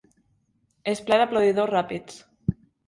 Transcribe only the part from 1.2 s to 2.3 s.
d'aplaudidors ràpids.